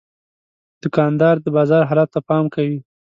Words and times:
دوکاندار 0.81 1.35
د 1.41 1.47
بازار 1.55 1.83
حالاتو 1.89 2.13
ته 2.15 2.19
پام 2.29 2.45
کوي. 2.55 2.79